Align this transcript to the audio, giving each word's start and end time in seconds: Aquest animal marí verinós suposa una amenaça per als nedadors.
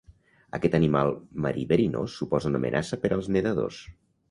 Aquest 0.57 0.77
animal 0.79 1.11
marí 1.45 1.67
verinós 1.73 2.17
suposa 2.23 2.51
una 2.55 2.63
amenaça 2.65 3.01
per 3.07 3.15
als 3.19 3.33
nedadors. 3.39 3.87